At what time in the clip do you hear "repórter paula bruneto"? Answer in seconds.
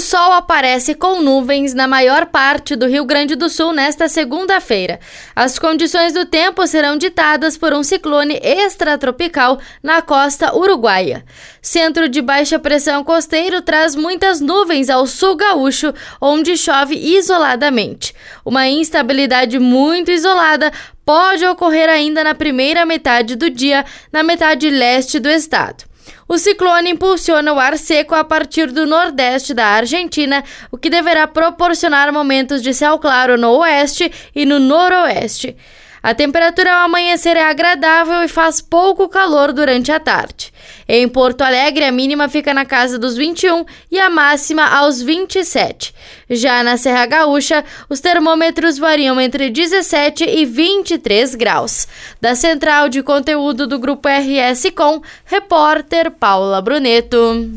55.26-57.48